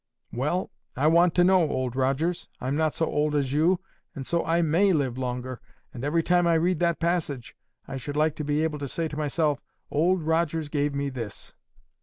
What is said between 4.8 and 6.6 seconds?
live longer; and every time I